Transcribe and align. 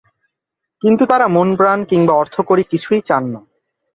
কিন্তু 0.81 1.03
তাঁরা 1.05 1.27
মনপ্রাণ 1.27 1.79
কিংবা 1.83 2.13
অর্থকড়ি 2.13 2.63
কিছুই 2.63 3.01
চান 3.01 3.23
না। 3.33 3.41